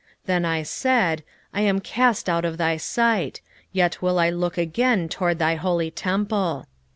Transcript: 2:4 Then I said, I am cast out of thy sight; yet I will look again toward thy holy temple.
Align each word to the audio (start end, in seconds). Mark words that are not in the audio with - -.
2:4 0.23 0.25
Then 0.25 0.45
I 0.45 0.63
said, 0.63 1.23
I 1.53 1.61
am 1.61 1.79
cast 1.79 2.27
out 2.27 2.43
of 2.43 2.57
thy 2.57 2.75
sight; 2.77 3.39
yet 3.71 3.97
I 3.97 3.97
will 4.07 4.31
look 4.31 4.57
again 4.57 5.07
toward 5.07 5.37
thy 5.37 5.53
holy 5.53 5.91
temple. 5.91 6.65